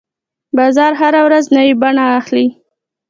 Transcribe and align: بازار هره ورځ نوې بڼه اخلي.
بازار 0.57 0.91
هره 1.01 1.21
ورځ 1.27 1.45
نوې 1.55 1.73
بڼه 1.81 2.05
اخلي. 2.19 2.45